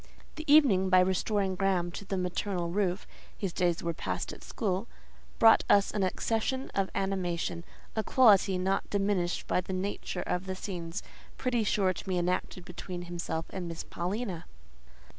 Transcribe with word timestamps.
The 0.33 0.51
evening, 0.51 0.89
by 0.89 0.99
restoring 1.01 1.53
Graham 1.53 1.91
to 1.91 2.03
the 2.05 2.17
maternal 2.17 2.71
roof 2.71 3.05
(his 3.37 3.53
days 3.53 3.83
were 3.83 3.93
passed 3.93 4.33
at 4.33 4.43
school), 4.43 4.87
brought 5.37 5.63
us 5.69 5.91
an 5.91 6.01
accession 6.01 6.71
of 6.73 6.89
animation—a 6.95 8.03
quality 8.03 8.57
not 8.57 8.89
diminished 8.89 9.45
by 9.45 9.61
the 9.61 9.73
nature 9.73 10.23
of 10.23 10.47
the 10.47 10.55
scenes 10.55 11.03
pretty 11.37 11.63
sure 11.63 11.93
to 11.93 12.05
be 12.05 12.17
enacted 12.17 12.65
between 12.65 13.03
him 13.03 13.19
and 13.51 13.67
Miss 13.67 13.83
Paulina. 13.83 14.45